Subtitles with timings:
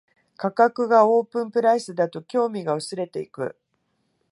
[0.35, 3.55] 価格がオープンプライスだと興味が薄れていく